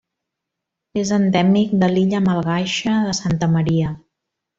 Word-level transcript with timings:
És 1.01 1.11
endèmic 1.17 1.75
de 1.83 1.89
l'illa 1.91 2.21
malgaixa 2.29 2.95
de 3.09 3.13
Santa 3.19 3.51
Maria. 3.57 3.93